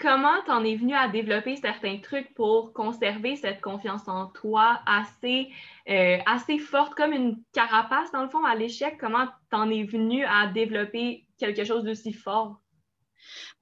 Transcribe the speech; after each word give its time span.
comment 0.00 0.42
t'en 0.46 0.64
es 0.64 0.76
venu 0.76 0.94
à 0.94 1.08
développer 1.08 1.56
certains 1.56 1.98
trucs 1.98 2.32
pour 2.34 2.72
conserver 2.72 3.36
cette 3.36 3.60
confiance 3.60 4.08
en 4.08 4.26
toi 4.28 4.80
assez, 4.86 5.50
euh, 5.88 6.18
assez 6.26 6.58
forte, 6.58 6.94
comme 6.94 7.12
une 7.12 7.42
carapace 7.52 8.10
dans 8.12 8.22
le 8.22 8.28
fond 8.28 8.44
à 8.44 8.54
l'échec? 8.54 8.96
Comment 8.98 9.26
t'en 9.50 9.70
es 9.70 9.84
venu 9.84 10.24
à 10.24 10.46
développer 10.48 11.26
quelque 11.38 11.64
chose 11.64 11.84
d'aussi 11.84 12.12
fort? 12.12 12.60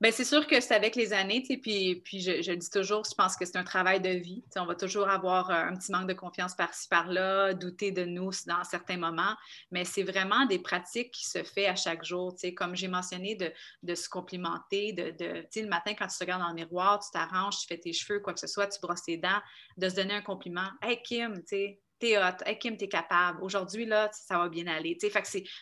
Bien, 0.00 0.10
c'est 0.12 0.24
sûr 0.24 0.46
que 0.46 0.60
c'est 0.60 0.74
avec 0.74 0.96
les 0.96 1.12
années, 1.12 1.42
puis, 1.42 2.00
puis 2.04 2.20
je, 2.20 2.42
je, 2.42 2.52
dis 2.52 2.70
toujours, 2.70 3.02
je 3.04 3.14
pense 3.14 3.36
que 3.36 3.44
c'est 3.44 3.56
un 3.56 3.64
travail 3.64 4.00
de 4.00 4.10
vie. 4.10 4.44
on 4.56 4.66
va 4.66 4.74
toujours 4.74 5.08
avoir 5.08 5.50
euh, 5.50 5.54
un 5.54 5.76
petit 5.76 5.90
manque 5.92 6.08
de 6.08 6.14
confiance 6.14 6.54
par-ci, 6.54 6.88
par-là, 6.88 7.54
douter 7.54 7.90
de 7.90 8.04
nous 8.04 8.30
dans 8.46 8.62
certains 8.64 8.96
moments, 8.96 9.34
mais 9.70 9.84
c'est 9.84 10.02
vraiment 10.02 10.46
des 10.46 10.58
pratiques 10.58 11.10
qui 11.10 11.26
se 11.26 11.42
font 11.42 11.68
à 11.68 11.76
chaque 11.76 12.04
jour. 12.04 12.34
Comme 12.56 12.76
j'ai 12.76 12.88
mentionné, 12.88 13.34
de, 13.34 13.52
de, 13.82 13.94
se 13.94 14.08
complimenter, 14.08 14.92
de, 14.92 15.10
de 15.10 15.60
le 15.60 15.68
matin, 15.68 15.94
quand 15.94 16.06
tu 16.06 16.16
te 16.16 16.24
regardes 16.24 16.42
dans 16.42 16.48
le 16.48 16.54
miroir, 16.54 17.00
tu 17.00 17.10
t'arranges, 17.12 17.58
tu 17.60 17.66
fais 17.66 17.78
tes 17.78 17.92
cheveux, 17.92 18.20
quoi 18.20 18.34
que 18.34 18.40
ce 18.40 18.46
soit, 18.46 18.68
tu 18.68 18.78
brosses 18.80 19.02
tes 19.02 19.16
dents, 19.16 19.40
de 19.76 19.88
se 19.88 19.96
donner 19.96 20.14
un 20.14 20.22
compliment. 20.22 20.68
Hey 20.82 21.02
Kim, 21.02 21.40
tu 21.40 21.46
sais, 21.46 21.80
t'es 21.98 22.18
hot, 22.18 22.42
hey 22.46 22.58
Kim, 22.58 22.76
t'es 22.76 22.88
capable, 22.88 23.42
aujourd'hui, 23.42 23.86
là, 23.86 24.10
ça 24.12 24.38
va 24.38 24.48
bien 24.48 24.66
aller. 24.66 24.96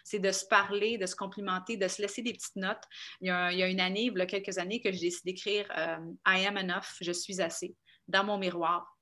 C'est 0.05 0.19
de 0.19 0.31
se 0.31 0.47
parler, 0.47 0.99
de 0.99 1.07
se 1.07 1.17
complimenter, 1.17 1.77
de 1.77 1.89
se 1.89 2.03
laisser 2.03 2.23
des 2.23 2.33
petites 2.33 2.57
notes. 2.57 2.83
Il 3.21 3.29
y 3.29 3.31
a, 3.31 3.53
il 3.53 3.59
y 3.59 3.62
a 3.62 3.69
une 3.69 3.81
année, 3.81 4.05
il 4.05 4.19
y 4.19 4.21
a 4.21 4.27
quelques 4.27 4.59
années, 4.59 4.81
que 4.81 4.93
j'ai 4.93 5.01
décidé 5.01 5.33
d'écrire 5.33 5.67
euh, 5.77 5.99
I 6.27 6.47
am 6.47 6.57
enough, 6.57 6.97
je 7.01 7.12
suis 7.12 7.41
assez, 7.41 7.75
dans 8.09 8.25
mon 8.25 8.39
miroir. 8.39 8.95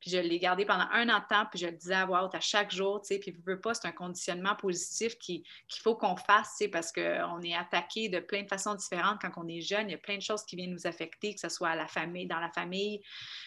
Puis 0.00 0.10
je 0.10 0.18
l'ai 0.18 0.38
gardé 0.38 0.64
pendant 0.64 0.86
un 0.92 1.08
an 1.08 1.22
temps, 1.28 1.46
puis 1.50 1.58
je 1.58 1.66
le 1.66 1.72
disais 1.72 1.94
à 1.94 2.06
voix 2.06 2.28
à 2.32 2.40
chaque 2.40 2.72
jour, 2.72 3.00
tu 3.02 3.08
sais, 3.08 3.18
puis 3.18 3.36
veux 3.44 3.60
pas, 3.60 3.74
c'est 3.74 3.86
un 3.86 3.92
conditionnement 3.92 4.54
positif 4.56 5.18
qu'il 5.18 5.42
faut 5.82 5.94
qu'on 5.94 6.16
fasse, 6.16 6.52
tu 6.52 6.64
sais, 6.64 6.68
parce 6.68 6.92
qu'on 6.92 7.40
est 7.42 7.54
attaqué 7.54 8.08
de 8.08 8.20
plein 8.20 8.42
de 8.42 8.48
façons 8.48 8.74
différentes 8.74 9.20
quand 9.20 9.30
on 9.36 9.46
est 9.48 9.60
jeune. 9.60 9.88
Il 9.88 9.92
y 9.92 9.94
a 9.94 9.98
plein 9.98 10.16
de 10.16 10.22
choses 10.22 10.44
qui 10.44 10.56
viennent 10.56 10.72
nous 10.72 10.86
affecter, 10.86 11.34
que 11.34 11.40
ce 11.40 11.48
soit 11.48 11.68
à 11.68 11.76
la 11.76 11.86
famille, 11.86 12.26
dans 12.26 12.40
la 12.40 12.50
famille 12.50 13.02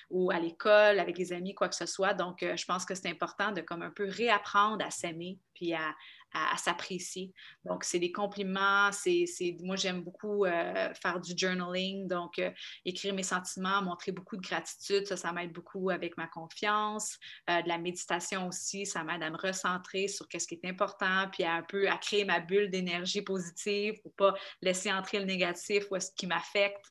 ou 0.10 0.32
à 0.32 0.40
l'école, 0.40 1.00
avec 1.00 1.18
les 1.18 1.34
amis, 1.34 1.56
quoi 1.56 1.70
que 1.70 1.76
ce 1.76 1.86
soit. 1.86 2.14
Donc, 2.14 2.44
euh, 2.44 2.56
je 2.56 2.66
pense 2.66 2.86
que 2.86 2.94
c'est 2.94 3.10
important 3.10 3.52
de 3.52 3.62
comme 3.62 3.82
un 3.82 3.90
peu 3.90 4.08
réapprendre 4.08 4.86
à 4.86 4.92
s'aimer, 4.92 5.40
puis 5.54 5.74
à, 5.74 5.96
à, 6.34 6.58
s'apprécier. 6.58 7.32
Donc, 7.66 7.84
c'est 7.84 8.00
des 8.00 8.12
compliments. 8.12 8.92
C'est, 8.92 9.26
moi, 9.62 9.76
j'aime 9.76 10.02
beaucoup 10.02 10.46
euh, 10.46 10.94
faire 10.94 11.20
du 11.20 11.34
journaling, 11.38 12.08
donc 12.08 12.40
euh, 12.40 12.50
écrire 12.86 13.14
mes 13.14 13.24
sentiments, 13.24 13.82
montrer 13.82 14.12
beaucoup 14.12 14.36
de 14.36 14.42
gratitude. 14.42 15.06
Ça, 15.06 15.18
ça 15.18 15.32
m'aide 15.32 15.52
beaucoup 15.52 15.90
avec 15.90 16.18
ma 16.18 16.28
confiance. 16.28 17.18
Euh, 17.50 17.62
de 17.62 17.68
la 17.68 17.78
méditation 17.78 18.48
aussi, 18.48 18.86
ça 18.86 19.04
m'aide 19.04 19.24
à 19.24 19.30
me 19.30 19.38
recentrer 19.38 20.08
sur 20.08 20.26
ce 20.32 20.48
qui 20.48 20.56
est 20.56 20.68
important, 20.68 21.28
puis 21.32 21.44
à 21.44 21.54
un 21.54 21.64
peu 21.64 21.88
à 21.88 21.98
créer 21.98 22.26
ma 22.26 22.40
bulle 22.40 22.70
d'énergie 22.70 23.22
positive 23.22 24.02
pour 24.02 24.14
pas 24.14 24.34
laisser 24.62 24.92
entrer 24.92 25.20
le 25.20 25.26
négatif 25.26 25.86
ou 25.92 26.00
ce 26.00 26.10
qui 26.16 26.28
m'affecte. 26.28 26.86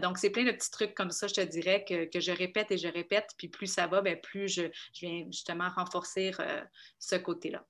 Donc, 0.00 0.18
c'est 0.18 0.30
plein 0.30 0.44
de 0.44 0.52
petits 0.52 0.70
trucs 0.70 0.94
comme 0.94 1.10
ça, 1.10 1.26
je 1.26 1.34
te 1.34 1.40
dirais, 1.40 1.84
que, 1.84 2.20
je 2.20 2.32
répète 2.32 2.70
et 2.70 2.78
je 2.78 2.88
répète. 2.88 3.30
Puis 3.38 3.48
plus 3.48 3.66
ça 3.66 3.86
va, 3.86 4.02
bien, 4.02 4.16
plus 4.16 4.48
je, 4.48 4.62
je 4.94 5.06
viens 5.06 5.26
justement 5.30 5.68
renforcer 5.70 6.32
ce 6.98 7.16
côté-là. 7.16 7.64